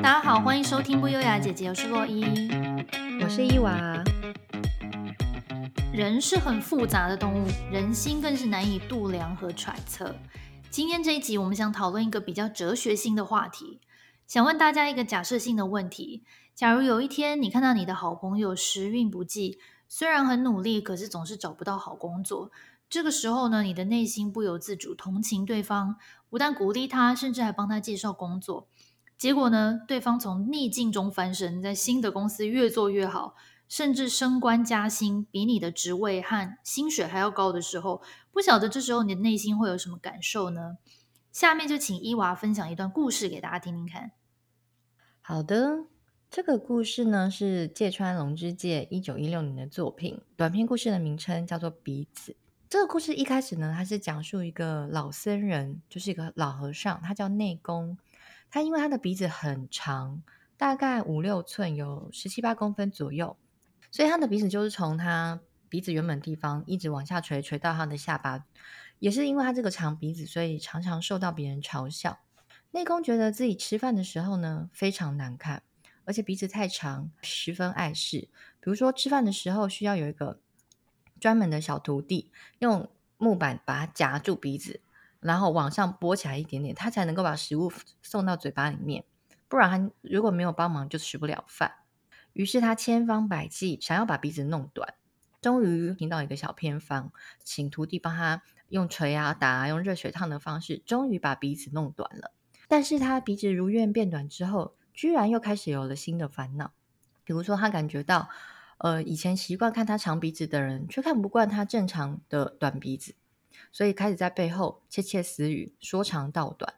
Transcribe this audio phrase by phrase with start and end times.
[0.00, 2.22] 大家好，欢迎收听不优雅姐姐，我是洛伊，
[3.20, 3.74] 我是伊娃。
[5.92, 10.14] 人是很复杂的动物，人心更是难以度量和揣测。
[10.70, 13.80] 今天这一集，我们想讨论一个比较哲学性的话题，
[14.26, 16.22] 想问大家一个假设性的问题：
[16.54, 19.58] 假如有一天你看到你的好朋友时运不济，
[19.88, 22.52] 虽然很努力，可是总是找不到好工作，
[22.88, 25.96] 这个时候呢，你的内心不由自主同情对方，
[26.30, 28.68] 不但鼓励他，甚至还帮他介绍工作。
[29.18, 33.34] 结果呢，对方从逆境中翻身，在新的公司越做越好，
[33.68, 40.78] 甚至升官加薪，比你的职位和薪水还要高的时候，不晓得这时候你的内心会有什么感受呢？
[41.32, 44.12] 下面就请伊娃分享一段故事给大家听听看。
[45.20, 45.86] 好的，
[46.30, 52.32] 这个故事呢是芥川龙之介一九一六年的作品，短篇故事的名称叫做《鼻子》。
[52.70, 57.98] 这个故事一开始呢，它是讲述一个老僧人，就是一个老和尚，他叫内功。
[58.50, 60.22] 他因为他的鼻子很长，
[60.56, 63.36] 大概五六寸，有十七八公分左右，
[63.90, 68.44] 所以他的鼻子就是从他鼻子原本地方一直往下垂，垂到他的下巴。
[68.98, 72.18] 也是因为他这个长鼻子，所以常常受到别人嘲笑。
[72.72, 75.62] 内功觉得自己吃饭的时候呢，非常难看，
[76.04, 78.28] 而且鼻子太长，十分碍事。
[78.60, 80.40] 比如说吃饭的时候，需要有一个
[81.20, 84.80] 专门的小徒弟用木板把它夹住鼻子。
[85.20, 89.04] 然后往上拨起来一点点，他才能够把食物送到嘴巴里面。
[89.48, 91.72] 不然他如果没有帮忙，就吃不了饭。
[92.32, 94.94] 于是他千方百计想要把鼻子弄短。
[95.40, 102.32] 终于听到一个小偏方，请徒弟帮他用锤啊打啊，用热水烫的方式，终于把鼻子弄短了。
[102.66, 106.72] 但是他鼻子如愿变短之后，居然又开始有了新的烦恼。
[107.24, 108.28] 比如说，他感觉到，
[108.78, 113.14] 呃，以前习惯看他长鼻子的人，却看不惯他正常的短鼻子。
[113.72, 116.74] 所以开始在背后窃窃私语，说长道短。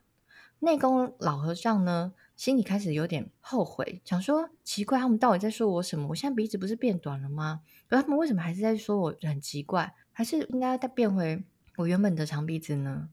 [0.59, 6.09] 内功老和尚呢，心里开始有点后悔，想说奇怪，他们到底在说我什么？
[6.09, 7.63] 我现在鼻子不是变短了吗？
[7.89, 9.95] 可他们为什么还是在说我很奇怪？
[10.13, 11.43] 还是应该再变回
[11.77, 13.09] 我原本的长鼻子呢？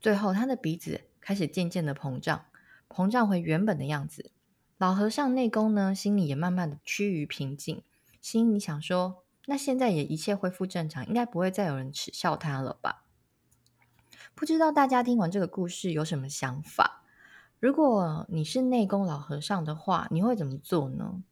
[0.00, 2.44] 最后，他的鼻子开始渐渐的膨胀，
[2.88, 4.30] 膨胀回原本的样子。
[4.76, 7.82] 老和尚内功呢，心里也慢慢的趋于平静，
[8.20, 9.24] 心里想说。
[9.50, 13.06] 那现在也一切恢复正常，应该不会再有人耻笑他了吧？
[14.34, 17.02] 不知道大家听完这个故事有什么想法？
[17.58, 21.22] 如果你是内功老和尚的话，你会怎么做呢？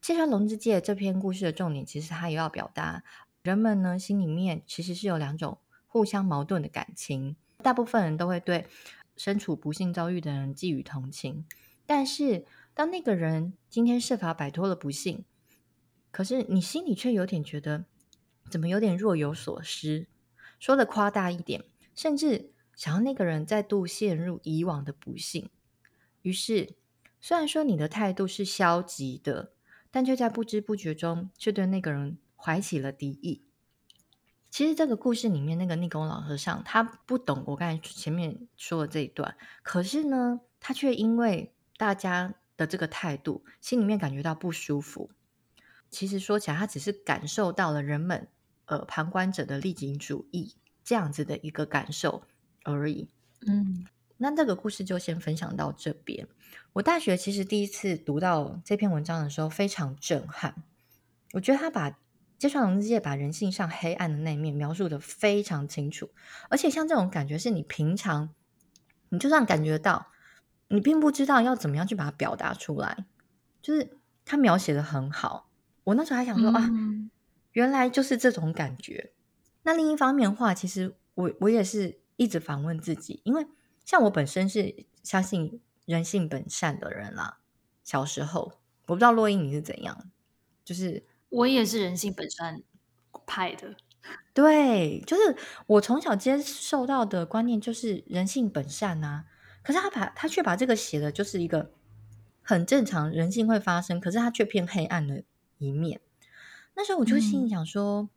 [0.00, 3.04] 介绍龙之介这篇故事的重点，其实他也要表达
[3.44, 7.36] 人们呢心里面其实是有两种互相矛盾的感情。
[7.62, 8.66] 大部分人都会对
[9.16, 11.46] 身处不幸遭遇的人寄予同情，
[11.86, 12.44] 但是
[12.74, 15.24] 当那个人今天设法摆脱了不幸，
[16.14, 17.86] 可是你心里却有点觉得，
[18.48, 20.06] 怎么有点若有所思？
[20.60, 25.50] 说的夸大一点，甚至想要那个人再度陷入以往的不幸。
[26.22, 26.76] 于是，
[27.20, 29.54] 虽然说你的态度是消极的，
[29.90, 33.42] 但却在不知不觉中却对那个人怀起了敌意。
[34.50, 45.10] 其实这个故事里面那个逆功老和尚，他不懂我刚才前面说的这一段，可是呢，他却因为大家的这个态度，心里面感觉到不舒服。
[45.94, 48.26] 其实说起来，他只是感受到了人们
[48.66, 52.24] 呃旁观者的利己主义这样子的一个感受
[52.64, 53.08] 而已。
[53.46, 56.26] 嗯，那这个故事就先分享到这边。
[56.72, 60.64] 我大学其实第一次读到这篇文章的时候，非常震撼。
[61.32, 61.96] 我觉得他把
[62.38, 66.10] 芥川龙之介把人性上黑暗的那一面描述的非常清楚，
[66.50, 68.34] 而且像这种感觉是你平常
[69.10, 70.08] 你就算感觉到，
[70.68, 73.06] 你并不知道要怎么样去把它表达出来，
[73.62, 75.48] 就是他描写的很好。
[75.84, 77.10] 我那时候还想说、嗯、啊，
[77.52, 79.12] 原来就是这种感觉。
[79.62, 83.46] 那另一方面的话，其实我我也是一直反问自己，因为
[83.84, 87.38] 像我本身是相信人性本善的人啦。
[87.82, 90.10] 小时候，我不知道洛伊你是怎样，
[90.64, 92.62] 就是我也是人性本善
[93.26, 93.74] 派的。
[94.34, 95.36] 对，就是
[95.66, 99.24] 我从小接受到的观念就是人性本善啊。
[99.62, 101.72] 可是他把他却把这个写的就是一个
[102.42, 105.24] 很正常，人性会发生，可是他却偏黑暗的。
[105.58, 106.00] 一面，
[106.74, 108.08] 那时候我就心里想说，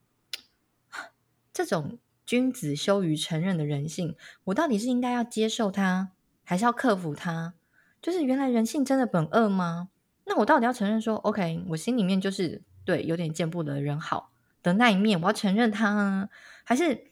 [0.91, 1.05] 嗯、
[1.53, 6.11] 这种君子羞于承认的人性，我到底是应该要接受它，
[6.43, 7.53] 还是要克服它？
[8.01, 9.89] 就是原来人性真的本恶吗？
[10.25, 14.31] 那我到底要承认说，OK，我心里面就是对有点见不得人好
[14.61, 16.29] 的那一面，我要承认它，
[16.65, 17.11] 还是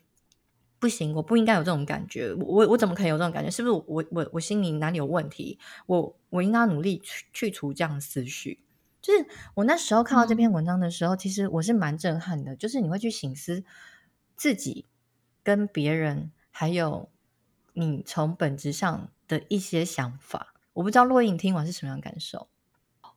[0.80, 1.14] 不行？
[1.14, 3.50] 我不应该有这种感觉，我我怎么可以有这种感觉？
[3.50, 5.58] 是不是我我我心里哪里有问题？
[5.86, 8.60] 我我应该努力去去除这样的思绪。
[9.06, 12.56] 就是我那时候看到这篇文章的时候，嗯、其实我是蛮震撼的。
[12.56, 13.64] 就是你会去省思
[14.36, 14.88] 自己
[15.44, 17.08] 跟别人，还有
[17.74, 20.56] 你从本质上的一些想法。
[20.74, 22.48] 我不知道若英听完是什么样的感受？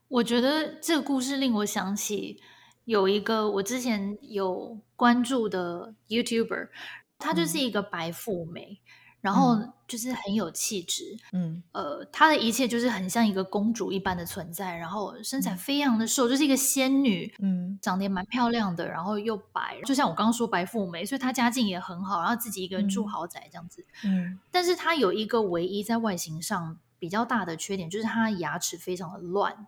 [0.09, 2.39] 我觉得这个故事令我想起
[2.85, 6.69] 有一个我之前有关注的 YouTuber，
[7.17, 8.79] 他就是一个白富美。
[8.83, 29.67] 嗯然后就是很有气质，嗯，呃，她的一切就是很像一个公主一般的存在，然后身材非常的瘦，嗯、就是一个仙女，嗯，长得也蛮漂亮的，然后又白，就像我刚刚说白富美，所以她家境也很好，然后自己一个人住豪宅这样子，嗯，但是她有一个唯一在外形上比较大的缺点，就是她牙齿非常的乱，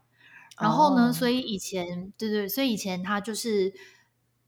[0.57, 3.73] 然后呢，哦、所以以前对对，所以以前她就是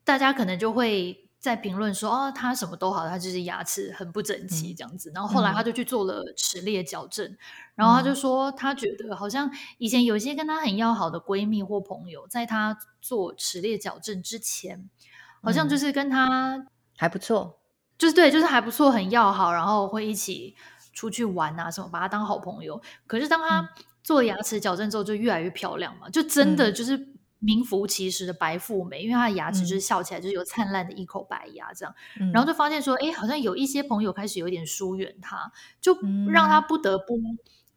[0.02, 1.23] 大家可能就会。
[1.44, 5.10] 在评论说哦，他什么都好，他就是牙齿很不整齐这样子。
[5.10, 7.38] 嗯、然后后来他就去做了齿列矫正，嗯、
[7.74, 14.88] 然后他就说他觉得好像以前有一些跟他很要好的闺蜜或朋友，在他做齿列矫正之前，
[15.42, 17.58] 好像就是跟他、嗯、还不错，
[17.98, 20.56] 就是对，就是还不错，很要好，然后会一起
[20.94, 22.80] 出去玩啊什么，把他当好朋友。
[23.06, 23.68] 可是当他
[24.02, 27.13] 做牙齿矫正之后，就越来越漂亮嘛，就真的就是。
[27.44, 35.94] 嗯名副其实的白富美，因为她的牙齿就是笑起来就是有灿烂的一口白牙这样，嗯、然后就发现说，哎，好像有一些朋友开始有点疏远她，就
[36.32, 37.20] 让她不得不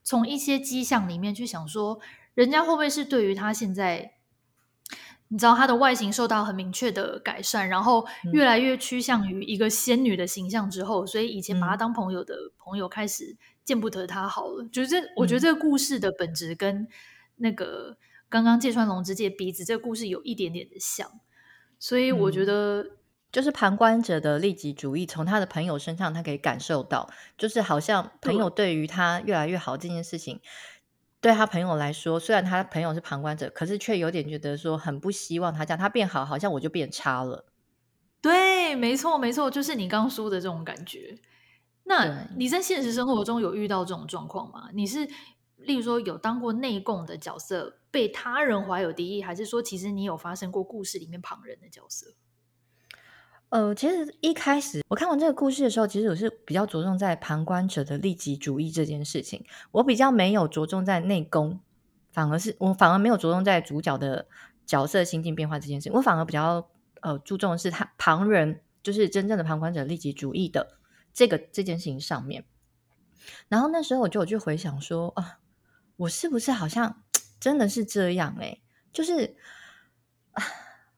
[0.04, 2.00] 从一些迹象里面去想说，
[2.34, 4.14] 人家会不会是对于她现在，
[5.28, 13.36] 你知道她的外形受到很明确的改善，然后越来越趋向于一个仙女的形象之后，所以以前把她当朋友的朋友开始
[13.66, 14.66] 见不得她好了。
[14.72, 16.88] 就是这，我觉得这个故事的本质跟
[17.36, 17.98] 那个。
[18.29, 21.09] 刚刚芥川龙之介鼻子这个故事有一点点的像，
[21.79, 22.91] 所以我觉得、嗯、
[23.31, 30.41] 就是旁观者的利己主义，从他的朋友身上他可以感受到，就是好像朋友对于他越来越好这件事情，
[31.21, 37.45] 对，对他朋友来说，虽然他朋友是旁观者，可是却有点觉得说很不希望他这样，他变好，好像我就变差了。
[38.19, 41.18] 对，没错，没错，就是你刚刚说的这种感觉。
[41.85, 44.69] 那你在现实生活中有遇到这种状况吗？
[44.73, 45.07] 你是？
[45.68, 52.14] 例如说，有当过内供的角色，被他人怀有敌意，还是说，其实你有发生过故事里面旁人的角色？
[53.50, 61.60] 呃，其实一开始我看完这个故事的时候，其实我是比较着重在旁观者的利己主义这件事情，我比较没有着重在内供，
[62.12, 64.28] 反而是我反而没有着重在主角的
[64.66, 66.69] 角色心境变化这件事情，我反而比较
[67.02, 70.78] 呃注重的是他旁人，就是真正的旁观者利己主义的
[71.14, 72.46] 这个这件事情上面。
[73.50, 75.40] 然后那时候我就有去回想说啊。
[75.97, 77.03] 我是不是好像
[77.39, 78.61] 真的是这样诶、欸、
[78.94, 79.35] 就是，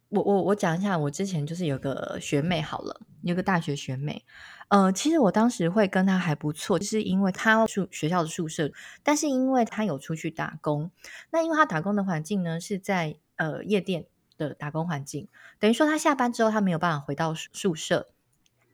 [0.09, 4.25] 我我我讲一下，我之前就是有个学妹好了，有个大学学妹，
[4.67, 10.91] 呃，其实我当时会跟她还不错，就是因为她住学校的宿舍，但是因为她有出去打工，
[11.31, 14.05] 那因为她打工的环境呢是在呃夜店
[14.37, 15.29] 的打工环境，
[15.59, 18.09] 等于说她下班之后她没有办法回到宿舍，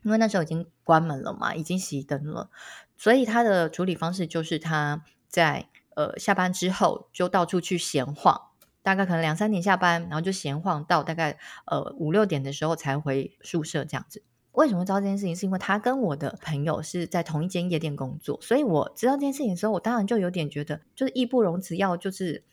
[0.01, 2.49] 因为那时候已经关门了嘛，已经熄灯了，
[2.97, 5.69] 所以她的处理方式就是她在。
[5.95, 8.39] 呃，下班之后就到处去闲晃，
[8.83, 14.21] 大概可能两三点下班，然后就闲晃到大概呃五六点的时候才回宿舍这样子。
[14.51, 15.35] 为什么知道这件事情？
[15.35, 22.43] 是因为他跟我的朋友是在同一间夜店工作，所以我知道这件事情的时候，我当然就有点觉得，就是义不容辞，要就是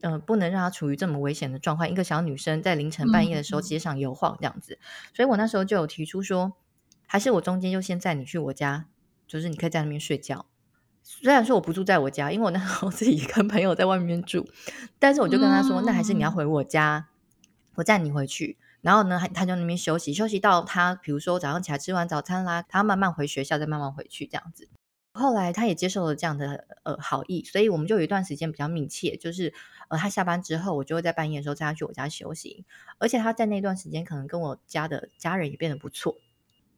[0.00, 1.88] 嗯、呃，不能让她处于这么危险的状况。
[1.88, 6.54] 一个小女生在凌晨半夜的时候街上游晃这样子，嗯、所以我那时候就有提出说，
[7.06, 8.86] 还是我中间就先载你去我家，
[9.28, 10.46] 就是你可以在那边睡觉。
[11.04, 14.48] 虽然说我不住在我家，因为我那 时候自己跟朋友在外面住，
[14.98, 17.08] 但是我就跟他说，嗯、那还是你要回我家，
[17.74, 18.56] 我载你回去。
[18.80, 24.68] 然后呢，他就那边休息，休息到他比如说早上起来吃完早餐啦，他慢慢回学校，再慢慢回去这样子。
[25.12, 29.54] 后来他也接受了这样的呃好意，所以我们就有一段时间比较密切，就是
[29.88, 32.64] 呃他下班之后，我就会在半夜的时候载他去我家休息，
[32.98, 36.18] 而且他在那段时间可能跟我家的家人也变得不错。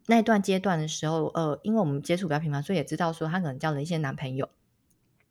[0.06, 4.48] 那一段阶段的时候，呃，因为我们接触比较频繁，所以也知道说她可能交了一些男朋友，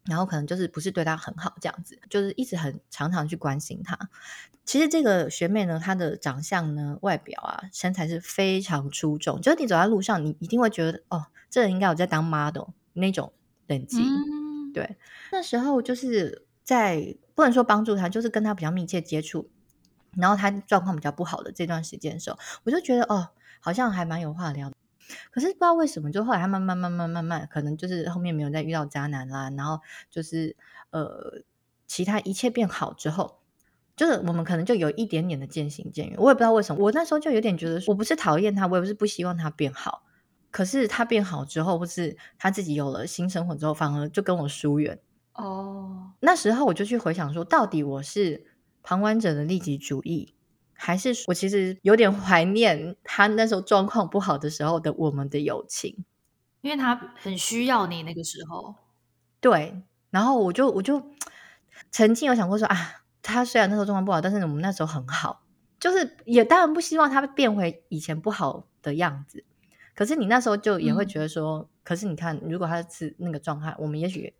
[0.03, 3.97] 然后可能就是不是对她很好这样子，就是一直很常常去关心她。
[4.65, 13.31] 其实这个学妹呢，她的长相呢、外表啊、身材是非常出众，就是你走在路上，你一定会觉得哦，这人应该有在当 model 那种
[13.67, 14.01] 等级。
[14.01, 14.97] 嗯、对，
[15.31, 19.49] 那时候就是在不能说帮助她，就是跟她比较密切接触，
[20.17, 23.29] 然后他状况比较不好的这段时间的时候，我就觉得哦。
[23.61, 24.71] 好像还蛮有话聊，
[25.31, 29.81] 可是不知道为什么，就后来他慢慢慢慢慢慢，可能就是后面没有再遇到渣男啦，然后
[30.11, 30.55] 就是
[30.91, 31.41] 呃，
[31.87, 33.39] 其他一切变好之后，
[33.95, 36.15] 就是我们可能就有一点点的渐行渐远。
[36.19, 40.03] 我也不知道为什么，我那时候就有点觉得，我不是讨厌他，我也不是不希望他变好，
[40.51, 44.99] 可是他变好之后，或是他自己有了新生活之后，反而就跟我疏远。
[45.33, 48.45] 哦，那时候我就去回想说，到底我是
[48.85, 50.33] 旁观者的利己主义。
[50.77, 56.03] 还是我其实有点怀念他那时候状况不好的时候的我们的友情，
[56.59, 58.75] 因为他很需要你那个时候。
[59.39, 61.01] 对，然后我就我就
[61.91, 65.43] 曾经有想过说啊，他虽然那时候状况不好，但是我们那时候很好，
[65.79, 69.45] 就是也当然不希望他变回以前不好的样子。
[69.95, 74.33] 可是你那时候就也会觉得说，嗯、可是你看，如果他是那个状态，我们也许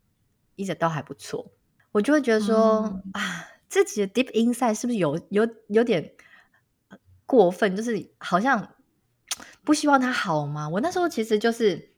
[0.58, 1.50] 一直都还不错。
[1.94, 6.14] 我就会觉得说、嗯、啊，自己的 deep inside 是不是有有有点
[7.26, 7.76] 过分？
[7.76, 8.76] 就是好像
[9.64, 10.70] 不希望他好吗？
[10.70, 11.92] 我那时候其实就是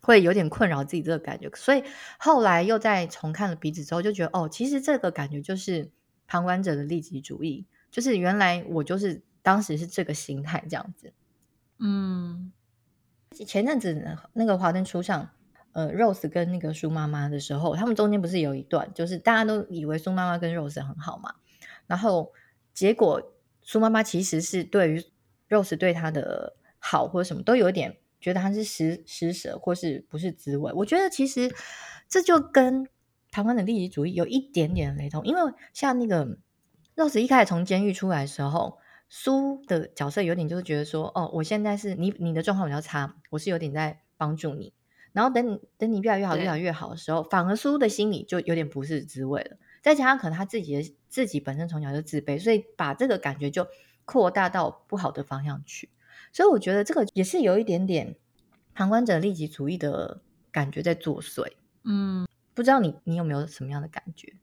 [0.00, 1.50] 会有点困扰自己这个感觉。
[1.54, 1.84] 所以
[2.18, 5.90] 后来又再重看了鼻子之后，就觉得哦，其实这个感觉就是
[6.26, 11.12] 旁观者的利己主义，就是原来我就是当时是这个心态这样子。
[11.78, 12.52] 嗯。
[13.46, 15.30] 前阵子那个华灯初上，
[15.72, 21.34] 呃，Rose 跟那个苏妈妈的时候，他们中间不是有一段，就是大家都以为苏妈妈跟 Rose 很好嘛，
[21.86, 22.32] 然后
[22.74, 23.32] 结果
[23.62, 25.04] 苏妈妈其实是对于
[25.48, 30.72] Rose 对她的好或者什么都有点觉得她是施施舍或是不是滋味。
[30.74, 31.54] 我觉得其实
[32.08, 32.88] 这就跟
[33.30, 35.40] 台湾的利己主义有一点点雷同，因为
[35.72, 36.38] 像那个
[36.96, 38.78] Rose 一开始从监狱出来的时候。
[39.10, 44.74] 苏的角色有点就是觉得说，哦，我现在是你，你的状况比较差，我是有点在帮助你。
[45.12, 49.56] 然后等你等你越来越好，越来越好的时候，反而苏的心里就有点不是滋味了。
[49.82, 53.66] 再加上可能他自己的自己本身从小就自卑，所以把这个感觉就
[54.04, 55.90] 扩大到不好的方向去。
[56.32, 58.16] 所以我觉得这个也是有一点点
[58.74, 60.20] 旁观者利己主义的
[60.52, 61.52] 感觉在作祟。
[61.84, 64.34] 嗯，不知道你你有没有什么样的感觉？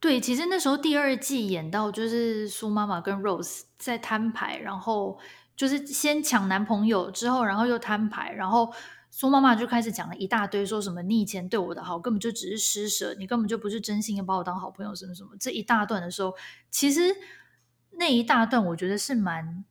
[0.00, 5.18] 对，其实那时候第二季演到就是苏妈妈跟 Rose 在摊牌，然后
[5.56, 8.72] 就是先抢男朋友之后，然后又摊牌，然后
[9.10, 16.34] 苏妈妈就开始讲了一大堆，说什么你以前对我的好根本就只是施舍，你根本就不是真心的把我当好朋友，什么什么这一大段的时候，
[16.70, 17.16] 其实
[17.92, 19.64] 那一大段我觉得是蛮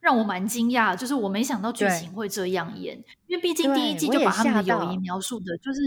[0.00, 5.80] 让我蛮惊讶，就是我没想到剧情会这样演，因为毕竟第一季就把他们的友谊描述的就是。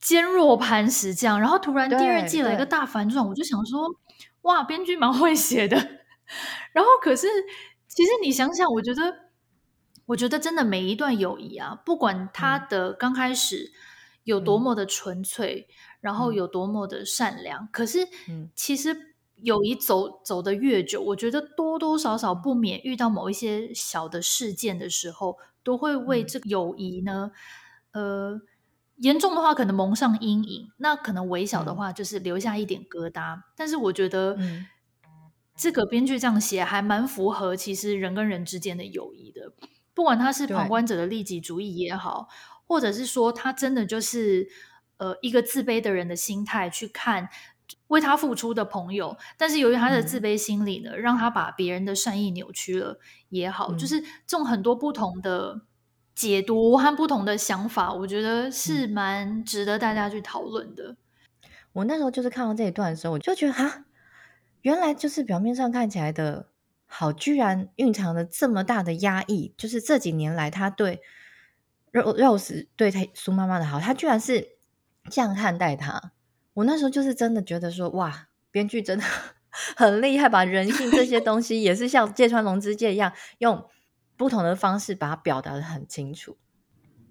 [0.00, 3.84] 坚若磐石这样，然后突然第二季来一个大反转，我就想说，
[4.42, 5.76] 哇，编剧蛮会写的。
[6.72, 7.26] 然后可是，
[7.88, 9.27] 其实你想想，我觉得，
[10.08, 13.72] 我觉得真的每一段友谊啊，不管他的刚开始
[14.24, 18.08] 有多么的纯粹，嗯、然后有多么的善良，嗯、可是，
[18.54, 27.30] 其实友谊走走得越久，我觉得多多少少不免遇到某一些小的事件的时候，都会为这个友谊呢，
[27.92, 28.40] 嗯、呃。
[28.98, 33.36] 严重的话可能蒙上阴影，那可能微小的话就是留下一点疙瘩。
[33.36, 34.36] 嗯、但是我觉得，
[35.54, 39.52] 这个编剧这样写还蛮符合其实人跟人之间的友谊的。
[39.98, 42.28] 不管他是旁观者的利己主义也好，
[42.68, 44.48] 或者是说他真的就是
[44.98, 47.28] 呃一个自卑的人的心态去看
[47.88, 53.00] 为他付出的朋友，但是由于他的自卑心理呢，嗯、让他把别人的善意扭曲了
[53.30, 55.62] 也好，嗯、就是这种很多不同的。
[56.14, 60.96] 解读和不同的想法，我觉得是蛮值得大家去讨论的。
[61.72, 63.84] 我那时候就是看到这一段的时候，我就觉得哈，
[64.62, 66.48] 原来就是表面上看起来的
[66.88, 69.54] 好，居然蕴藏了这么大的压抑。
[69.56, 71.00] 就是这几年来，他对
[71.92, 74.56] Rose 对他苏妈妈的好，他居然是
[75.10, 76.12] 这样看待他。
[76.54, 79.04] 我那时候就是真的觉得说，哇，编剧真的
[79.76, 83.64] 很厉害，把人性这些东西也是像芥川龙之介一样用。
[84.16, 86.36] 不同的方式把它表达的很清楚，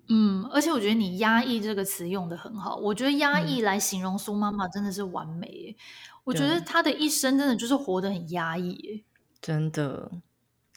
[0.09, 2.75] 嗯，而且我觉得你“压抑”这个词用的很好。
[2.75, 5.73] 我觉得“压抑”来形容苏妈妈真的是完美。
[5.77, 5.81] 嗯、
[6.25, 9.05] 我觉得她的一生真的就是活得很压抑，
[9.47, 10.11] 真的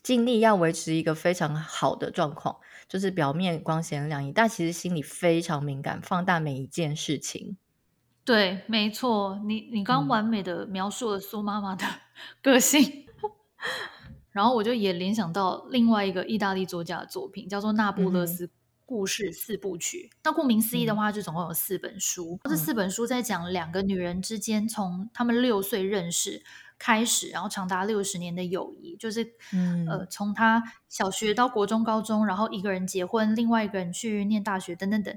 [0.00, 2.56] 尽力要维持一个非常好的状况，
[2.88, 7.56] 就是表面光鲜亮丽，但其实心里非常敏感，放大每一件事情。
[8.24, 11.84] 对，没错，你你刚完美的描述了苏妈妈的
[12.40, 12.80] 个性。
[13.24, 13.30] 嗯
[14.30, 18.48] 然后我就也联想到另外一个意大利作家的作品，叫做《那不勒斯
[18.86, 20.08] 故事四部曲》。
[20.14, 22.38] 嗯、那顾名思义的话，就总共有四本书。
[22.44, 26.44] 嗯、这四本书在讲两个女人之间从她们六岁认识
[26.80, 35.16] 开始，然后长达六十年的友谊，就是、嗯、呃，从他小学到国中、高中，然后一个人结婚，另外一个人去念大学，等等等，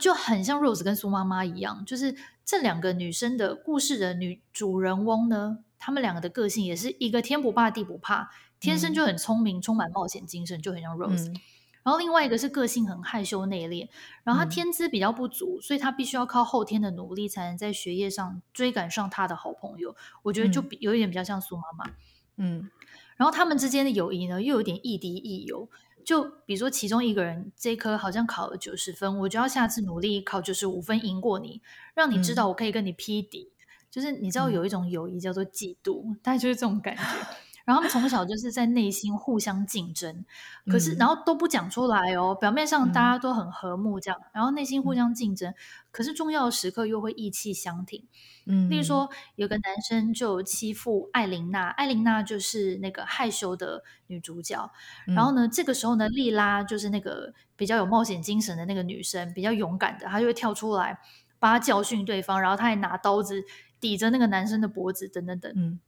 [0.00, 5.58] 就很像 Rose 跟苏妈妈一样，就是这两个女生的故事的女主人翁呢。
[5.84, 11.28] 他们两个的个性也是一个天不怕地不怕，天生就很聪明，嗯、充满冒险精神，就很像 Rose。
[11.28, 11.36] 嗯、
[11.82, 13.88] 然后另外一个是个性很害羞内敛，
[14.24, 19.94] 然后他天资比较不足，嗯、所以他必须要靠后天的努力才能在学业上追赶上他的好朋友。
[20.22, 21.90] 我觉得就比有一点比较像苏妈妈。
[22.36, 22.70] 嗯，
[23.16, 25.68] 然后他们之间的友谊呢，又有点亦敌亦友。
[26.04, 31.62] 就比如说其中一个人这一科好像考了九十分，我就要下次努力考九十五分赢过你，
[31.94, 33.48] 让你知道我可以跟你匹敌。
[33.48, 33.52] 嗯
[33.92, 37.02] 就是你知道有一种友谊叫做嫉妒，大概、嗯、就是这种感觉。
[37.64, 40.24] 然后他们从小就是在内心互相竞争，
[40.66, 45.54] 可是、嗯、然后都不讲出来哦，表面上大家都很和睦这样，嗯、然后内心互相竞争，嗯、
[45.90, 48.06] 可是重要的时刻又会意气相挺。
[48.46, 54.70] 嗯，例如说有个男生就欺负艾琳娜，艾琳娜就是那个害羞的女主角，
[55.06, 60.98] 嗯、然后呢，这个时候呢，莉拉就是那个比较有冒险精神的那个女生，比较勇敢的，她就会跳出来
[61.38, 63.44] 帮她教训对方，然后她还拿刀子
[63.78, 65.52] 抵着那个男生的脖子，等等等。
[65.54, 65.78] 嗯。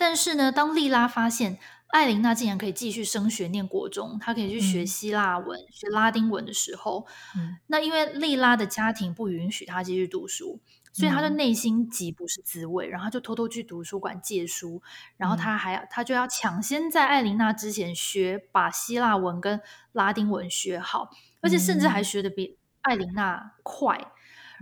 [0.00, 10.58] 但是呢，当莉拉发现艾琳娜竟然可以继续升学念国中，她可以去学希腊文、嗯、学拉丁文的时候，嗯、那因为莉拉的家庭不允许她继续读书，
[10.90, 14.80] 所以她的内心极不是滋味，然后她就偷偷去图书馆借书，
[15.18, 19.60] 然后她还她就要抢先在艾琳娜之前学，把希腊文跟
[19.92, 21.10] 拉丁文学好，
[21.42, 24.12] 而且甚至还学的比艾琳娜快。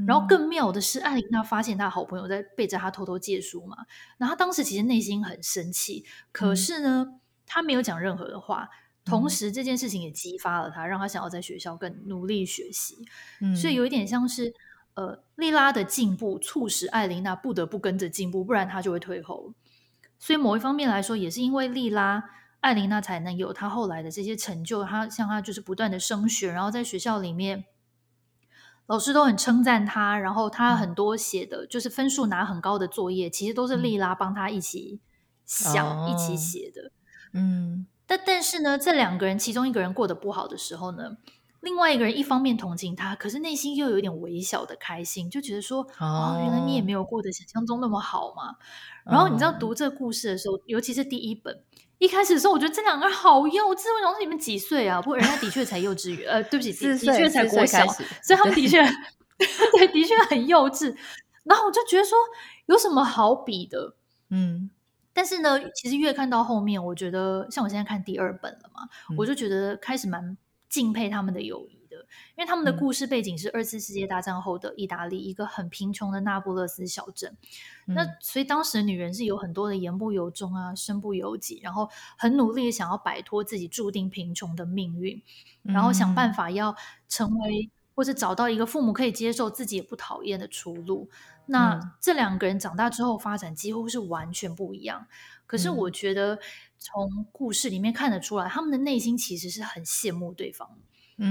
[0.07, 3.77] 然后更妙的是，艾琳娜发现她好朋友在背着她偷偷借书嘛，
[4.17, 8.69] 然后她当时其实内心很生气，可是呢，嗯、她没有讲任何的话。
[9.05, 13.07] 同时，这件事情也激发了她，让她想要在学校更努力学习。
[13.41, 14.53] 嗯、所以有一点像是，
[14.93, 19.55] 呃，莉拉的进步促使艾琳娜不得不跟着进步，不然她就会退后。
[20.19, 22.23] 所以某一方面来说，也是因为莉拉，
[22.61, 24.85] 艾琳娜才能有她后来的这些成就。
[24.85, 27.65] 她像她就是不断的升学，然后在学校里面。
[28.89, 34.99] 老师都很称赞他，然后他很多写的、嗯、就是分数拿很高的作业，其实都是莉拉帮他一起
[35.45, 36.91] 想、嗯、一起写的。
[37.35, 41.19] 嗯，但但是呢，这两个人其中一个人过得不好的时候呢，
[41.61, 48.57] 另外一个人一方面同情他，可是内心又有点微小的开心，就觉得说，哦，哦，原来你也没有过得想象中那么好嘛。
[49.05, 51.63] 然后你知道读这个故事的时候，尤其是第一本。
[51.99, 53.93] 一开始的时候，我觉得这两个人好幼稚。
[53.95, 55.03] 我想说你们几岁啊？
[55.03, 58.81] 不过人家的确才幼稚园，呃，对不起，的确才国小，所以他们的确，
[59.77, 60.95] 对，的确很幼稚。
[61.45, 62.17] 然后我就觉得说，
[62.67, 63.95] 有什么好比的？
[64.31, 64.71] 嗯，
[65.13, 70.37] 但是呢，其实越看到后面，我觉得像我现在看第二本了嘛，嗯、我就觉得开始蛮
[70.69, 71.78] 敬佩他们的友谊。
[72.37, 77.37] 因为他们的故事背景是二次世界大战后的意大利一个很贫穷的那不勒斯小镇，
[77.87, 85.23] 嗯、那所以当时的女人是有很多的言不由衷啊，身不由己，然后很努力想要摆脱自己注定贫穷的命运，
[85.63, 86.75] 然后想办法要
[87.09, 91.09] 成为或者找到一个父母可以接受自己也不讨厌的出路。
[91.47, 95.07] 那这两个人长大之后发展几乎是完全不一样，
[95.47, 96.39] 可是我觉得
[96.79, 100.79] 从故事里面看得出来，他们的内心其实是很羡慕对方。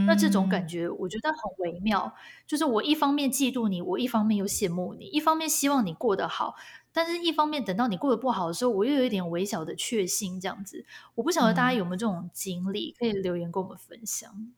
[0.06, 2.14] 那这种感觉我觉得很微妙，
[2.46, 6.58] 就是我一方面嫉妒你，我一方面又羡慕你，一方面希望你过得好，
[6.92, 10.86] 但是一方面等到你过得不好的时候，我又有一点微小的确信，这样子。
[11.16, 14.52] 我不晓得大家有没有这种经历，可以留言跟我们分享。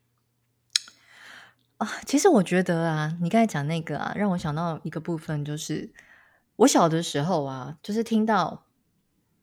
[1.78, 5.94] 啊，其实我觉得啊，你刚才讲那个啊，让我想到一个部分，就是
[6.56, 8.66] 我小的时候啊，就是听到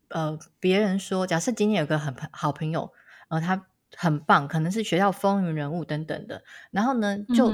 [0.09, 2.93] 呃别人说，假设今天有个很好朋友，
[3.29, 3.67] 呃他。
[3.97, 6.45] 很棒，可能是学校风云人物等等的。
[6.71, 7.51] 然后呢，就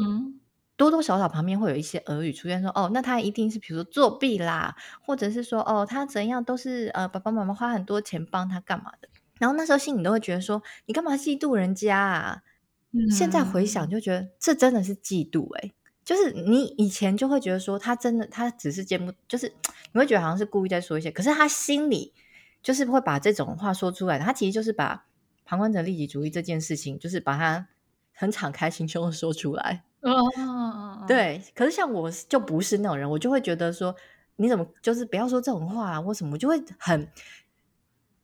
[0.76, 9.08] 多多少少旁边会有一些耳语出现说，哦，那他一定是比如说作弊啦，或者是说哦，他怎样都是呃爸爸妈妈花很多钱帮他干嘛的。
[9.38, 12.42] 然后那时候心里都会觉得说，你干嘛嫉妒人家啊？
[12.90, 15.72] 嗯、现在回想就觉得这真的是嫉妒诶、欸，
[16.04, 19.52] 就是你以前就会觉得说他真的他只是见不，就是
[19.92, 22.12] 你会觉得好像是故意在说一些，可是他心里
[22.62, 25.04] 就是会把这种话说出来的，他其实就是把。
[25.44, 27.68] 旁观者利己主义这件事情，就是把它
[28.12, 29.84] 很敞开心胸的说出来。
[30.00, 31.42] 哦，对。
[31.54, 33.94] 可是像我就不是那种人，我就会觉得说，
[34.36, 37.08] 你怎么就是不要说这种话啊，或什么，我就会很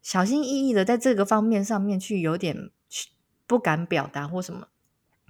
[0.03, 2.71] 小心翼翼的在这个方面上面去有点
[3.47, 4.69] 不敢表达或什么。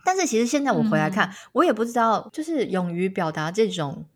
[0.04, 4.06] 但是其实现在我回来看，嗯、我也不知道，就是勇于表达这种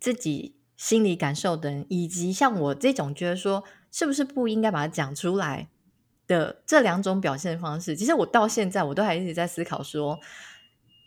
[0.00, 3.62] 自己心理感受的人，以及像我这种觉得说，
[3.92, 5.68] 是不是不应该把它讲出来。
[6.32, 10.18] 的这两种表现方式，其实我到现在我都还一直在思考说，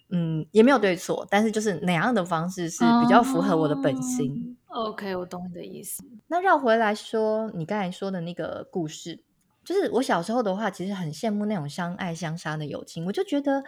[0.10, 4.56] 嗯，也没有对错，但是就是哪样的方式是比较符合我的本心。
[4.68, 6.04] Oh, OK，我懂你的意思。
[6.28, 9.24] 那绕回来说，你刚才说的那个故事，
[9.64, 13.64] 就是我小时候的话，其实很羡慕那种相爱相杀的友情，我就觉得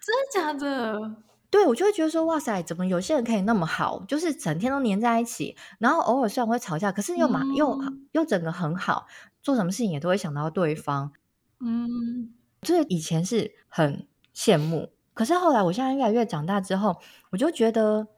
[0.00, 1.16] 真的假的？
[1.48, 7.78] 对，我就会觉得说，哇塞，怎么有些人可以那么好，就是整天都黏在一起，然后偶尔虽然会吵架，可是又马、嗯、又
[8.12, 9.06] 又整个很好。
[9.46, 11.12] 做什么事情也都会想到对方，
[11.60, 14.04] 嗯，这以前是很
[14.34, 18.08] 羡慕，可是后来我现在越来越长大之后，我就觉得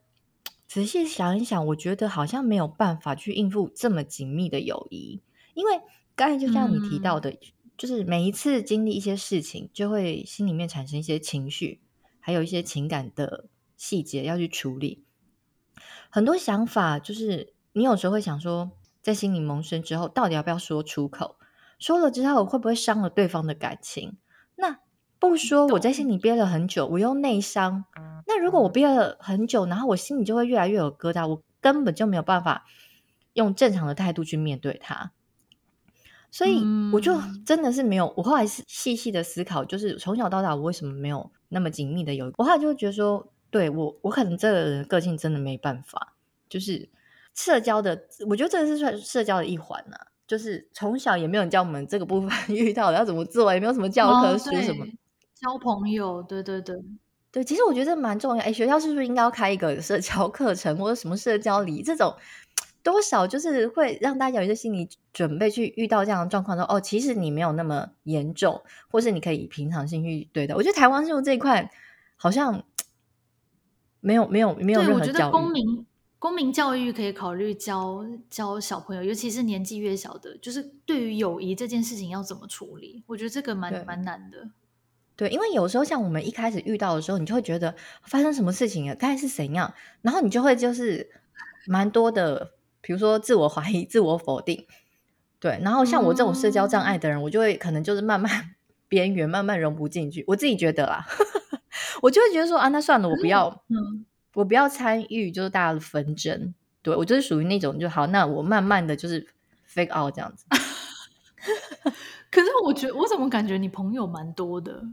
[0.67, 5.21] 仔细想一想，我觉得好像没有办法去应付这么紧密的友谊，
[5.53, 5.83] 因为
[6.17, 7.38] 刚才就像你提到的，嗯、
[7.77, 11.83] 就是每一次经历一些事情，就会心里面产生一些情绪，
[12.21, 13.45] 还有一些情感的
[13.77, 15.05] 细节要去处理，
[16.09, 18.71] 很多想法就是你有时候会想说。
[19.09, 21.37] 在心里萌生之后，到底要不要说出口？
[21.79, 24.18] 说了之后会不会伤了对方的感情？
[24.55, 24.81] 那
[25.18, 27.87] 不说，我在心里憋了很久，我又内伤。
[28.27, 32.66] 那如果我憋了很久，然后我心里就会越来越有疙瘩，我根本就没有办法
[33.33, 35.11] 用正常的态度去面对他。
[36.31, 42.35] 所以我就真的是没有，我后来是细细的思考，就是从小到大我为什么没有那么紧密的友谊？
[42.37, 46.12] 我后来就会觉得说，对，我我可能这个人个性真的没办法，
[46.51, 46.90] 就是
[47.38, 47.96] 社交的，
[48.29, 50.07] 我觉得这个是算社交的一环呢、啊。
[50.27, 54.88] 就是从小也没有人教我们这个部分 遇到的要怎么做，也没有什么教科书什么、哦、
[55.35, 56.77] 交朋友，对对对
[57.31, 57.44] 对。
[57.44, 58.42] 其实我觉得这蛮重要。
[58.42, 62.14] 哎，学校是不是应该要开一个社交课程，或者什么社交礼这种？
[62.83, 70.55] 多少就是会让大家有一些心理准备，去遇到这样的状况，说哦，其实你没有那么严重，或是你可以平常心去对待。
[70.55, 71.70] 我觉得台湾就这一块
[72.16, 72.62] 好像
[74.01, 75.09] 没有没有没有任何教育。
[75.09, 75.87] 我觉得公民
[76.19, 84.51] 公民教育可以考虑教教小朋友，尤其是年纪越小的，就是对于友谊这件事情要怎么处理，我觉得这个蛮蛮难的。
[85.17, 91.11] 对，因为有时候像我们一开始遇到的时候，你就会觉得发生什么事情了，该是怎样，然后你就会就是
[91.67, 92.53] 蛮多的。
[92.81, 94.65] 比如说自我怀疑、自我否定，
[95.41, 98.55] 对，然后像我这种社交障碍的人，嗯、我就会可能就是慢慢
[98.89, 100.25] 边缘，慢慢融不进去。
[100.29, 101.05] 我自己觉得啦，
[102.01, 106.55] 我就会觉得说啊，那算了，我不要，嗯，我不要参与，就是大家的纷争。
[106.83, 109.27] 对，我就是属于那种就好，那我慢慢的就是
[109.69, 110.45] fake out 这样子。
[112.31, 114.85] 可是我觉得，我怎么感觉你朋友蛮多的？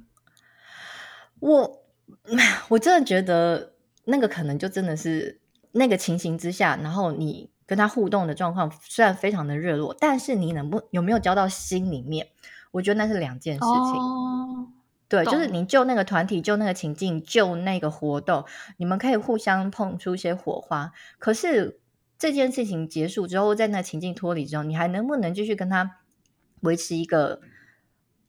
[1.40, 1.84] 我
[2.70, 3.74] 我真的觉得
[4.06, 5.40] 那个可能就真的是
[5.74, 7.50] 那个情形之下，然后你。
[7.68, 12.28] 跟他互动的状况虽然非常的热络，但是你能不有没有交到心里面？
[12.70, 13.70] 我觉得那是两件事情。
[13.72, 14.68] 哦、
[15.08, 18.44] 对，就是你就那个团体，就那个情境，就那个活动，
[18.78, 20.92] 你们可以互相碰出一些火花。
[21.20, 21.80] 可是
[22.18, 25.98] 这件事情结束之后，在那情境脱离之后，你还能不能继续跟他
[26.62, 27.42] 维持一个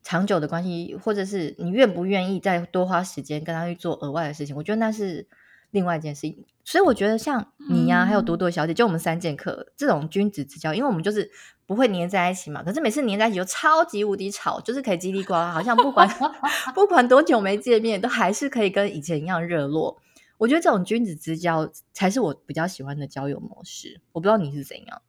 [0.03, 0.95] 长久的关系？
[0.95, 4.55] 或者是你愿不愿意再多花时间跟他去做额外的事情？
[4.57, 5.27] 我觉得那是。
[5.71, 11.31] 另外一件事情，所以我觉得像你呀、还有朵朵小姐，就我们三剑客这种君子之交，因为我们就是
[11.67, 12.63] 不会黏在一起嘛。
[12.63, 16.09] 可是每次黏在一起就超级无敌吵，就是可以叽里呱啦，好像不管
[16.75, 19.99] 不管多久没见面，都还是可以跟以前一样热络。
[20.39, 24.01] 我觉得这种君子之交才是我比较喜欢的交友模式。
[24.13, 25.03] 我不知道你是怎样。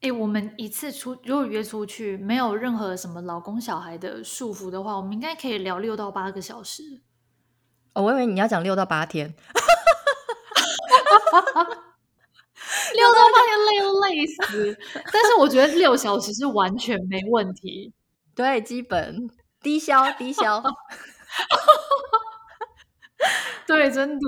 [0.00, 7.00] 哎、欸，我们一次出如果约出去，没有任何什么老公小孩的束缚的话，我们应该可以聊六到八个小时。
[7.94, 9.26] 哦，我以为你要讲六到八天，
[12.94, 14.76] 六到八天累都累死。
[15.12, 17.92] 但是我觉得六小时是完全没问题，
[18.34, 19.30] 对，基本
[19.62, 20.62] 低消低消。
[23.66, 24.26] 对，真的。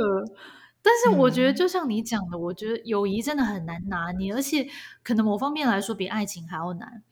[0.80, 4.68] 但是我觉得，就像你讲的，嗯、我觉得友谊真的很难拿捏，而且
[5.02, 7.02] 可能某方面来说比爱情还要难。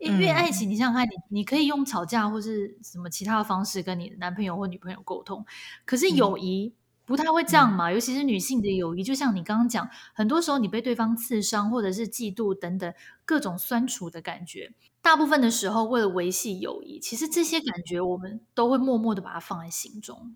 [0.00, 5.44] 因为爱情，你想想看，你你可以用吵架或是什么其他的方式跟你的男朋友或女朋友沟通，
[5.84, 7.90] 可是友谊不太会这样嘛。
[7.90, 12.92] 嗯、尤其是女性的友谊，就像你刚刚讲，很多时候你被对方刺伤，或者是嫉妒等等
[13.26, 20.34] 各种酸楚的感觉，大部分的时候为了维系友谊，其实这些感觉我们都会默默的把它放在心中。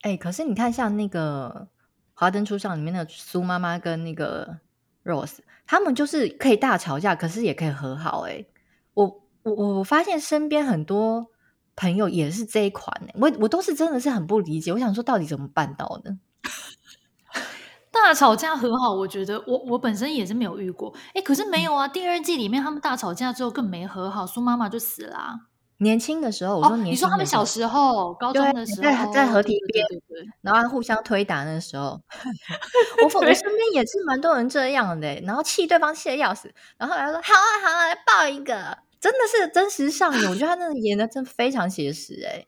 [0.00, 1.68] 哎、欸，可是你看，像那个
[2.14, 4.58] 《华灯初上》里面的苏妈妈跟那个
[5.04, 8.32] Rose，他们就是可以大吵架，可是也可以和好、欸。
[8.32, 8.53] 哎。
[8.94, 11.26] 我我我发现身边很多
[11.76, 14.72] 朋友也是这一款，我我都是真的是很不理解。
[14.72, 16.16] 我想说，到底怎么办到的？
[17.90, 20.92] 大吵架和好，我觉得我我本身也是没有遇过。
[21.14, 21.86] 哎，可是没有啊！
[21.88, 25.34] 第二季里面他们大吵架之后更没和好，苏妈妈就死了啊。
[25.78, 32.00] 年轻的时候，我说年你说他们小时候，高中的时候，在在河堤边，对对对，然后互相推打那时候，
[33.02, 38.83] 我 我身边也是蛮多人这样的，然后气对方气得要死，然后后来说好啊好啊，来抱一个。
[39.04, 42.46] 真的是真实上演，我觉得他那个 演的真非常写实哎。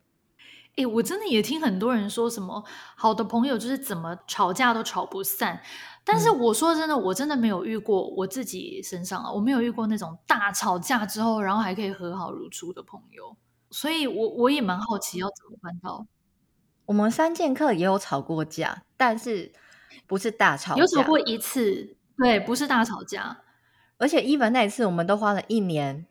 [0.77, 2.65] 哎，我真的也听很多人说什么
[2.97, 5.61] 好的朋友就是怎么吵架都吵不散，
[6.03, 13.37] 但是我说真的，我真的没有遇过我自己身上啊，我没有遇过那种大吵架之后然后还可以和好如初的朋友，
[13.71, 16.07] 所以我我也蛮好奇要怎么办到。
[16.87, 19.53] 我们三剑客也有吵过架，但是
[20.07, 23.43] 不是大吵架，有吵过一次，对，不是大吵架，
[23.99, 26.07] 而且 even 那一次我们都花了一年。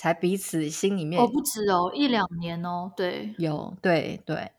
[0.00, 4.50] 才彼此心里面哦，不止哦，一两年哦，对，有对对，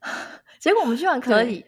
[0.58, 1.62] 结果我们居然可以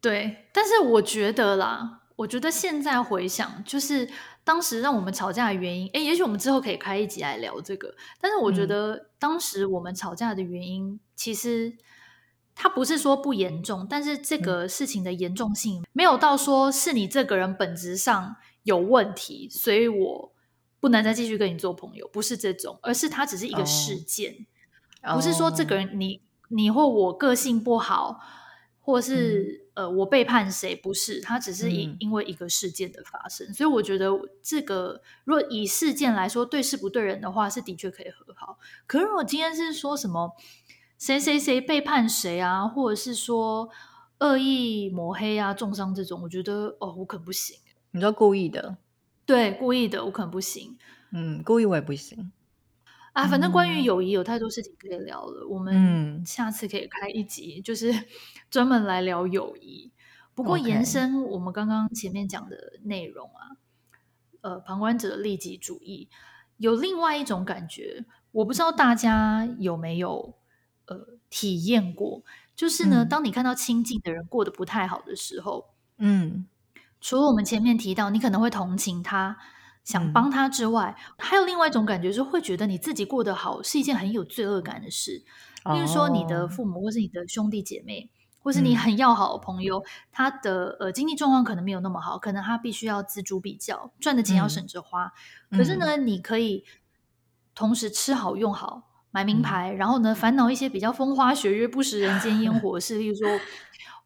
[0.00, 4.08] 对，对，但是我觉得啦，我觉得现在回想，就是
[4.44, 7.92] 当时让我们吵架的原因，诶，也许我们之后可以开一集来聊这个。
[8.20, 11.76] 但是我觉得当时我们吵架的原因，嗯、其实
[12.54, 18.36] 它不是说不严重，但是这个事情的严重性没有到说是你这个人本质上。
[18.62, 20.33] 有问题，所以我
[20.84, 24.46] 不能再继续跟你做朋友，不是这种，而是它只是一个事件
[25.02, 25.16] ，oh.
[25.16, 28.20] 不是说这个人你你或我个性不好，
[28.80, 34.10] 或是、嗯、呃我背叛谁，不是，它只是因因为一个事件的发生，嗯、所以我觉得
[34.42, 38.58] 这个如果以事件来说对事不对人的话，是的确可以和好。
[38.86, 40.32] 可是如果今天是说什么
[40.98, 43.70] 谁谁谁背叛谁啊，或者是说
[44.18, 47.56] 恶意抹黑啊、重伤这种，我觉得哦，我可不行。
[47.92, 48.76] 你说故意的，
[49.26, 50.76] 对，故意的，我可能不行。
[51.12, 52.32] 嗯，故意我也不行。
[53.12, 57.92] 啊，反正关于友谊有太多事情可以聊了，嗯、我们下次可以开一集，就是
[58.50, 59.92] 专门来聊友谊。
[60.34, 63.54] 不过延伸我们刚刚前面讲的内容啊，
[64.40, 66.08] 呃，旁观者的利己主义
[66.56, 70.34] 有另外一种感觉，我不知道大家有没有
[70.86, 72.24] 呃体验过，
[72.56, 76.46] 就是呢，嗯、当你看到亲近的人过得不太好的时候，嗯。
[77.04, 79.36] 除了我们前面提到，你可能会同情他，
[79.84, 85.22] 想帮他之外，嗯、还有另外一种感觉，是会觉得你自己过得好是一件很有罪恶感的事。
[85.74, 95.12] 例如说，你的父母，或是你的兄弟姐妹，或是你很要好的朋友，嗯、他的呃经济状况可能没有那么好，可能他必须要錙铢比较，赚的钱要省着花。
[95.50, 96.64] 嗯、可是呢，你可以
[97.54, 103.28] 同时吃好用好，买名牌，嗯、然后呢，烦恼一些比较风花雪月、不食人间烟火的事，例如说。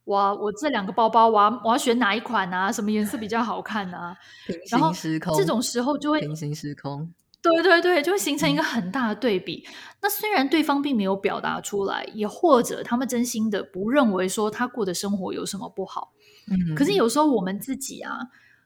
[0.09, 2.71] 哇，我这两个包包，我要我要选哪一款啊？
[2.71, 4.17] 什么颜色比较好看啊？
[4.47, 9.65] 平行时空，然后这种时候就会平行时空，对对对，就会形成一个很大的对比。
[9.67, 16.13] 嗯、那虽然对方并没有表达出来，也或者他们真心的不认为说他过的生活有什么不好，
[16.51, 18.19] 嗯，可是有时候我们自己啊，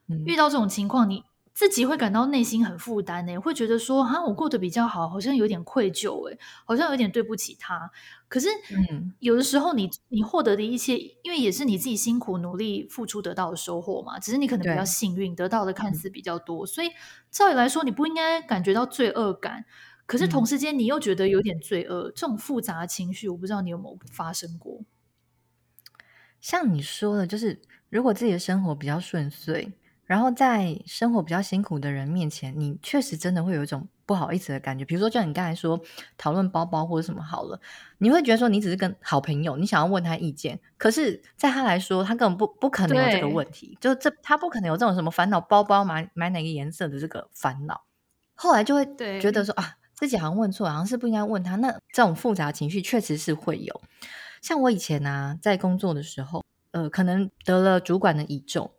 [0.09, 1.23] 嗯、遇到这种情况，你。
[1.55, 7.91] 自己会感到内心很负担呢，会觉得说，哈，我过得比较好，好像有点愧疚，诶，好像有点对不起他。
[8.27, 16.89] 可是，嗯，有的时候你你获得的一切，因为也是你自己辛苦努力付出得到的收获嘛，只是你可能比较幸运，得到的看似比较多，所以
[17.31, 19.67] 照理来说，你不应该感觉到罪恶感。
[20.07, 24.81] 可是同时间，你又觉得有点罪恶，这种复杂的情绪，我不知道你有没有发生过。
[26.41, 27.61] 像你说的，就是
[27.91, 29.75] 如果自己的生活比较顺遂。
[30.05, 34.85] 然后在生活比较辛苦的人面前，你确实真的会有一种不好意思的感觉。
[34.85, 35.81] 比如说，像你刚才说
[36.19, 37.59] 讨论包包或者什么好了，
[37.99, 47.85] 你会觉得说你只是跟好朋友，你想要问他意见，可是在他来说，他根本不不可能有这个问题，就这他不可能有这种什么烦恼，包包买买哪个颜色的这个烦恼。
[48.35, 48.85] 后来就会
[49.21, 51.57] 觉得说啊，自己好像问错，好像是不应该问他。
[51.57, 53.81] 那这种复杂情绪确实是会有。
[54.43, 58.73] 像我以前呢、啊，在工作的时候，呃，可能得了主管的倚重。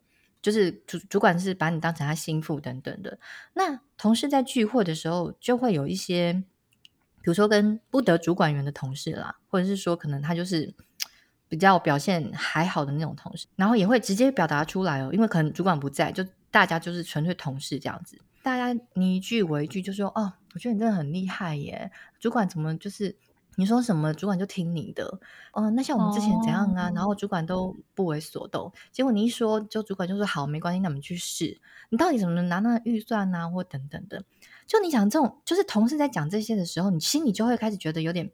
[0.44, 3.18] 就是主主管是把你当成他心腹等等的，
[3.54, 10.72] 那同事在聚会的时候就会有一些，比如说跟不得主管缘的同事啦，或者是说可能他就是
[11.48, 23.16] 比较表现还好的那种同事，然后也会直接表达出来哦，因为可能主管不在，就大家就是纯粹同事这样子，大家你一句我一句就说哦，我觉得你真的很厉害耶，主管怎么就是。
[23.56, 25.20] 你说什么，主管就听你的。
[25.52, 26.98] 哦，那像我们之前怎样啊？Oh.
[26.98, 28.72] 然后主管都不为所动。
[28.92, 31.62] 结果你一说，就主管就说好，没关系，那我们去试。
[31.90, 34.24] 你到底怎么能拿那预算啊，或等等的？
[34.66, 38.32] 就你讲这种，就是同事在讲这些的时候，你心里就会开始觉得有点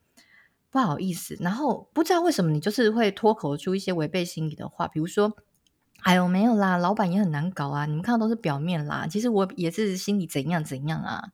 [0.69, 1.35] 不好意思。
[1.41, 5.33] 然后不知道为什么，你就是会脱口出一些违背心理的话，比如说，
[6.03, 7.85] 哎呦没有啦，老板也很难搞啊。
[7.85, 11.31] 你们看到都是表面啦，其实我也是心里怎样怎样啊。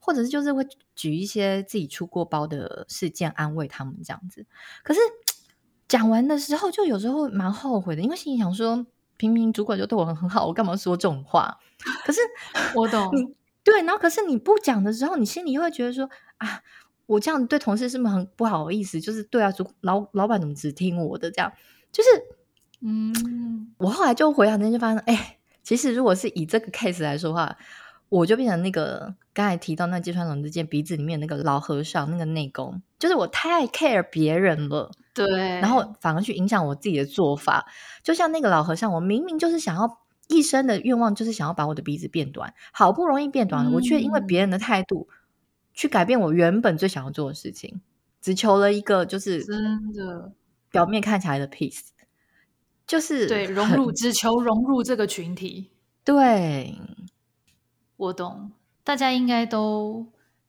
[0.00, 4.46] 或者是就是会举一些自己出过包的事件安慰他们这样子，
[4.82, 5.00] 可是
[5.86, 11.58] 讲完的时候就有时候蛮后悔的，因为心里想说，平平主管就对我很好，我干嘛说这种话？
[12.06, 12.20] 可是
[12.74, 16.08] 我懂，你对，然后可是你不讲的时候，你心里又会觉得说
[16.38, 16.62] 啊，
[17.06, 19.00] 我这样对同事是不是很不好意思？
[19.00, 21.52] 就是对啊，主老老板怎么只听我的这样？
[21.92, 22.08] 就是
[22.80, 27.56] 嗯，我后来就回想，那就发现，哎、欸，其实如果是以这个 case 来说的话。
[28.14, 35.26] 我就变成那个刚才提到那芥川龙之介鼻子里面那个老和尚，那个内功，就是我太 care 别人了，对，
[35.60, 37.66] 然后反而去影响我自己的做法。
[38.04, 39.98] 就像那个老和尚，我明明就是想要
[40.28, 45.08] 一生的愿望，就是想要把我的鼻子变短，好不容易变短了，嗯、我却因为别人的态度
[45.72, 47.80] 去改变我原本最想要做的事情，
[48.20, 50.30] 只求了一个就是真的
[50.70, 51.88] 表面看起来的 peace，
[52.86, 55.72] 就是对融入，只求融入这个群体，
[56.04, 56.78] 对。
[57.96, 58.52] 我懂，
[58.82, 60.06] 大家应该都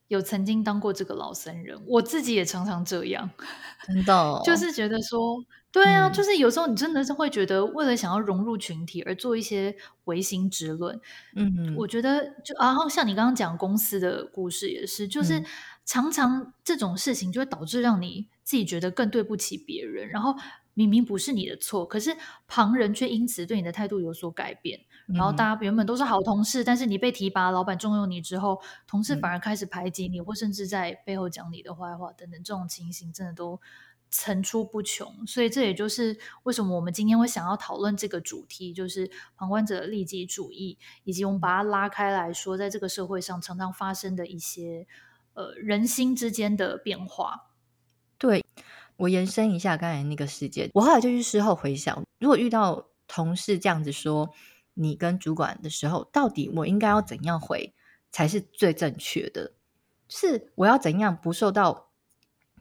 [0.08, 3.29] 有曾经当过这个老僧人，我自己也常常这样，
[3.88, 4.55] 真的、哦，就。
[4.55, 10.99] 是觉得说，对啊，嗯、就是有时候你真的是会觉得，为了想要融入群体而做一些违心之论。
[11.36, 15.43] 嗯哼，我觉得就然后像你刚刚讲公司的故事也是，就是
[15.86, 20.36] 常常这种事情就会导致让你自己觉得更对不起别人，然后
[20.76, 22.16] 明明不是你的错，可是
[22.48, 24.80] 旁人却因此对你的态度有所改变。
[25.08, 33.62] 然后大家原本都是好同事，但是你被提拔，老板重用你之后，同事反而开始排挤你，或甚至在背后讲你的坏话等等，这种情形真的都
[34.10, 35.26] 层出不穷。
[35.28, 44.88] 所以这也就是为什么我们今天会想要讨论这个主题，就是旁观者的利己主义，以及我们把它拉开来说，在这个社会上常常发生的一些
[45.36, 47.52] 呃人心之间的变化。
[48.18, 48.44] 对，
[48.97, 54.29] 我延伸一下刚才那个事件，我后来就去事后回想，如果遇到同事这样子说。
[54.77, 57.73] 你跟主管的时候，到底我应该要怎样回
[58.12, 59.53] 才是最正确的？
[60.10, 61.91] 是我要怎样不受到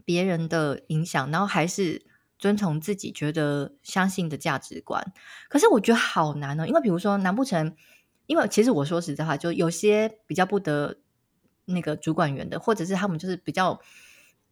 [0.04, 2.06] 别人的影响，然后还是
[2.38, 5.12] 遵从自己觉得相信的价值观？
[5.48, 7.74] 可是我觉得好难哦，因为比如说，难不成
[8.26, 10.98] 因为其实我说实在话，就有些比较不得
[11.64, 13.80] 那个主管员的，或者是他们就是比较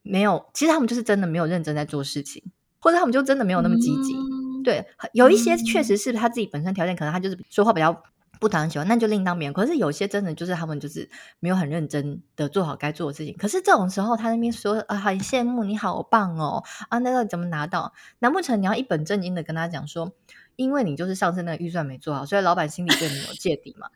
[0.02, 2.42] 没有，其实他们就是真的没有认真在做事情，
[2.78, 4.14] 或者他们就真的没有那么积极。
[4.14, 8.00] 嗯对，有一些确实是他自己本身条件，可能他就是说话比较
[8.38, 9.52] 不讨人喜欢，那就另当别论。
[9.52, 11.10] 可是有些真的就是他们就是
[11.40, 13.36] 没有很认真的做好该做的事情。
[13.36, 17.92] 可是这种时候，他那边说啊，很羡慕你好棒哦啊，那个怎么拿到？
[18.20, 20.12] 难不成你要一本正经的跟他讲说，
[20.54, 23.88] 因为你就是上次那个预算没做好，所以老板心里对你有芥蒂嘛？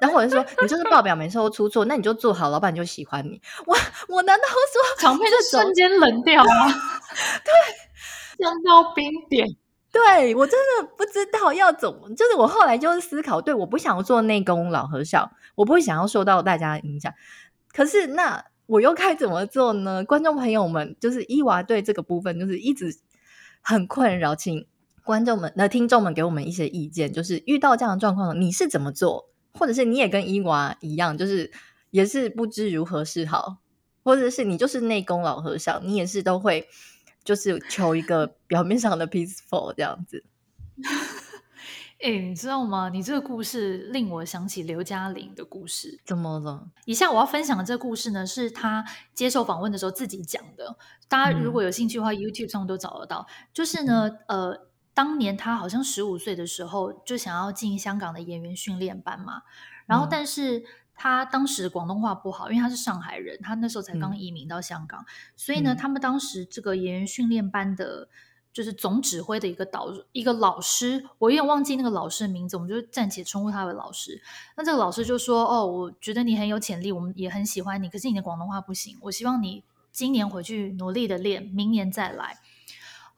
[0.00, 3.40] 然后我就说你就是报表每次都出错，那你就做好，老板就喜欢你。
[3.66, 3.76] 我
[4.08, 6.50] 我难道说场面就瞬间冷掉吗？
[7.44, 7.52] 对，
[8.38, 9.46] 降到冰点。
[9.92, 17.12] 对，我真的不知道要怎么，就是我后来就是思考，对，我不想做内功老和尚，我不会想要受到大家的影响。
[17.72, 20.04] 可是那我又该怎么做呢？
[20.04, 22.94] 观众朋友们，就是伊娃对这个部分就是一直
[23.60, 24.64] 很困扰，请
[25.02, 29.29] 观众们、那听众们给我们一些意见，就是遇到这样的状况，你是怎么做？
[29.54, 31.50] 或者是你也跟伊娃一样，就是
[31.90, 33.58] 也是不知如何是好，
[34.02, 36.68] 或者是你就是内功老和尚，你也是都会。
[37.22, 40.24] 就是求一个 表面上的 peaceful 这样子。
[42.02, 42.88] 哎、欸，你知道吗？
[42.88, 46.00] 你这个故事令我想起刘嘉玲的故事。
[46.02, 46.70] 怎么了？
[46.86, 48.82] 以下我要分享的这个故事呢，是她
[49.12, 50.78] 接受访问的时候自己讲的。
[51.08, 53.26] 大家如果有兴趣的话、嗯、，YouTube 上都找得到。
[53.52, 54.58] 就是呢，呃，
[55.00, 59.42] 当年他好像十五岁的时候，就想要进香港的演员训练班嘛。
[59.86, 60.58] 然后，但是。
[60.58, 60.64] 嗯
[61.02, 68.06] 他当时广东话不好，因为他是上海人，他那时候才刚移民到香港，嗯、所以呢，他们当时这个演员训练班的，
[68.52, 74.20] 就是总指挥的一个导一个老师，我有点忘记那个老师的名字，我们就暂且称呼他为老师。
[74.58, 82.40] 那这个老师就说：“哦，我觉得你很有潜力，我们也很喜欢你，可是你的广东话不行，我希望你今年回去努力的练，明年再来。”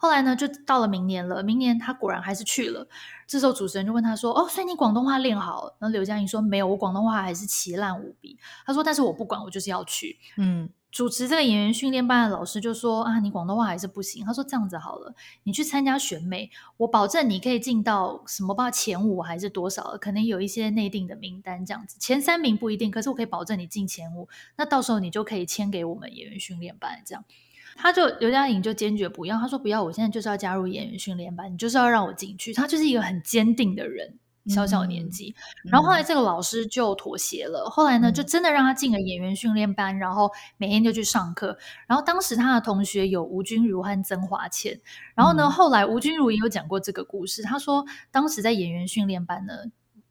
[0.03, 1.45] 后来呢，就到了明年了。
[1.45, 2.89] 明年他果然还是去了。
[3.25, 8.37] 这时候主持人就问他说：“哦，所以你广东话练好了？”然后刘嘉玲说：“没有，我广东话还是奇烂无比。”
[8.67, 24.29] 他说：“但是我不管，我就是要去。”嗯，主持这个演员训练班的老师就说：“啊，你广东话还是不行。”他说：“这样子好了，你去参加选美，我保证你可以进到什么，吧前五还是多少，可能有一些内定的名单这样子，前三名不一定，可是我可以保证你进前五。
[24.57, 27.25] 那到时候你就可以签给我们演员训练班这样。”
[27.77, 32.53] 他就刘嘉玲就坚决不要，他说不要，我现在就是要加入演员训练班，你就是要让我进去。
[32.53, 35.35] 他就是一个很坚定的人，小小年纪。
[35.65, 41.57] 嗯、然后后来这个老师就妥协了，嗯、后来呢就真的让他进了演员训练班，然后每天就去上课。
[41.87, 44.81] 然后当时他的同学有吴君如和曾华倩。
[45.15, 49.55] 然后呢，嗯、后来吴君如也有讲过这个故事，他说当时在演员训练班呢，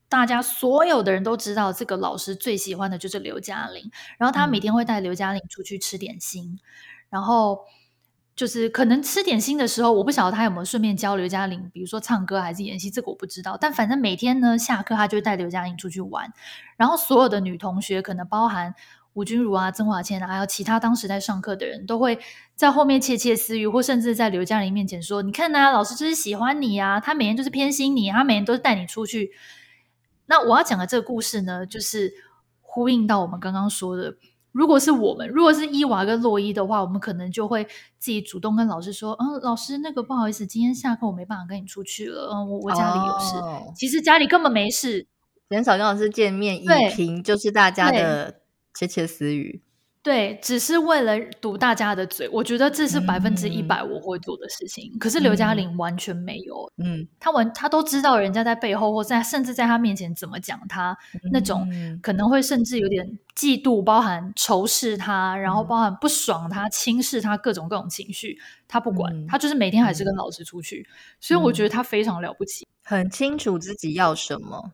[0.10, 6.54] 大家所有的人都知道这个老师最喜欢的就是刘嘉玲，然后他每天会带刘嘉玲出去吃点心。
[6.54, 6.60] 嗯
[7.12, 7.60] 然后
[8.34, 13.58] 就是可能吃点心的时候，我不晓得他有没有顺便教刘嘉玲，比如说唱歌还是演戏，这个我不知道。
[13.60, 16.34] 但反正每天呢，下课他就带刘嘉玲出去玩。
[16.78, 18.74] 然后所有的女同学，可能包含
[19.14, 22.18] 吴君如啊、曾华倩啊，还有其他当时在上课的人，都会
[22.56, 29.34] 在后面窃窃私语，或甚至在刘嘉玲面前说：“你看呐，老师就是喜欢你啊，他每天就是偏心你，他每天都是带你出去。”
[30.28, 32.14] 那我要讲的这个故事呢，就是
[32.62, 34.16] 呼应到我们刚刚说的。
[34.52, 37.64] 如果是我们，如果是伊娃跟洛伊的话，我们可能就会
[37.98, 42.30] 自己主动跟老师说：“嗯，老师，那个不好意思，今天下课我没办法跟你出去了。
[42.34, 43.38] 嗯，我我家里有事。
[43.38, 45.08] 哦、其实家里根本没事，
[45.50, 48.42] 很少跟老师见面，以凭就是大家的
[48.74, 49.62] 窃窃私语。”
[50.04, 54.92] 对，只是为了堵大家的嘴，我觉得这是百分之一百我会做的事情。
[54.96, 61.68] 嗯、可是刘嘉玲完全没有，嗯，他完他都知道人家在背后或在甚至在他面前怎么讲他，嗯、那种
[62.02, 74.72] 可能会甚至有点嫉妒，包含仇视他，然后包含不爽他、轻视他各种各种情绪，他不管，嗯、他就是每天还是跟老师出去，嗯、所以我觉得他非常了不起，很清楚自己要什么。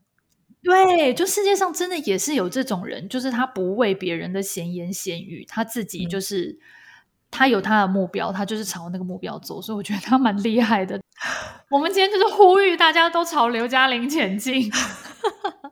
[0.63, 6.57] 对，就世界上真的也是有这种人，就是他不为别人的闲言闲语，他自己就是、嗯、
[7.31, 10.99] 他有他的目标，他就是朝那个目标走，所以我觉得他蛮厉害的。
[11.69, 14.71] 我们今天就是呼吁大家都朝刘嘉玲前进。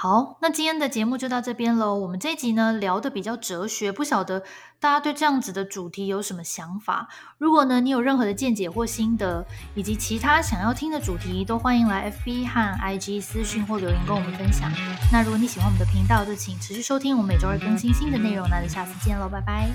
[0.00, 1.92] 好，那今天的节目就到这边喽。
[1.92, 4.44] 我们这一集呢聊的比较哲学，不晓得
[4.78, 7.08] 大家对这样子的主题有什么想法？
[7.36, 9.44] 如果呢你有任何的见解或心得，
[9.74, 14.70] 以及其他想要听的主题，都欢迎来 FB 和 IG 私讯或留言跟我们分享。
[15.10, 18.48] 那如果你喜欢我们的频道，就请持续收听，我们每周二更新新的内容。
[18.48, 19.68] 那就下次见喽，拜拜！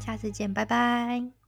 [0.00, 1.43] 下次见，拜拜。